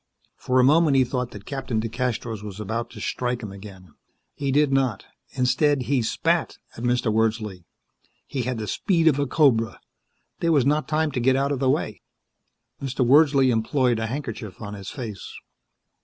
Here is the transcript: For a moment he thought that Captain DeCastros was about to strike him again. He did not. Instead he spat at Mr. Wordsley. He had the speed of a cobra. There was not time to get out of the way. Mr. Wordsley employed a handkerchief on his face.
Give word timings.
For 0.35 0.59
a 0.59 0.63
moment 0.63 0.97
he 0.97 1.03
thought 1.03 1.29
that 1.29 1.45
Captain 1.45 1.79
DeCastros 1.79 2.41
was 2.41 2.59
about 2.59 2.89
to 2.89 2.99
strike 2.99 3.43
him 3.43 3.51
again. 3.51 3.93
He 4.33 4.51
did 4.51 4.71
not. 4.73 5.05
Instead 5.33 5.83
he 5.83 6.01
spat 6.01 6.57
at 6.75 6.83
Mr. 6.83 7.13
Wordsley. 7.13 7.65
He 8.25 8.41
had 8.41 8.57
the 8.57 8.65
speed 8.65 9.07
of 9.07 9.19
a 9.19 9.27
cobra. 9.27 9.79
There 10.39 10.51
was 10.51 10.65
not 10.65 10.87
time 10.87 11.11
to 11.11 11.19
get 11.19 11.35
out 11.35 11.51
of 11.51 11.59
the 11.59 11.69
way. 11.69 12.01
Mr. 12.81 13.05
Wordsley 13.05 13.51
employed 13.51 13.99
a 13.99 14.07
handkerchief 14.07 14.59
on 14.59 14.73
his 14.73 14.89
face. 14.89 15.35